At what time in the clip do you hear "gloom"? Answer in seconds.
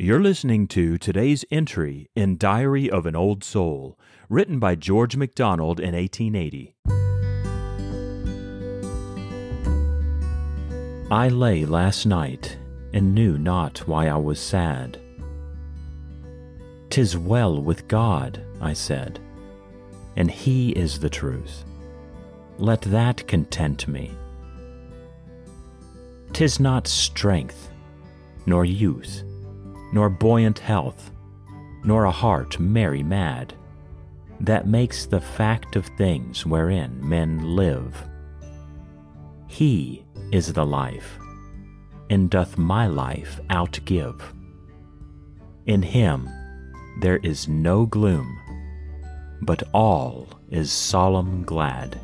47.86-48.38